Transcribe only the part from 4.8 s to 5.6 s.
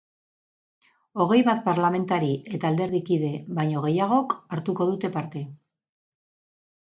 dute parte.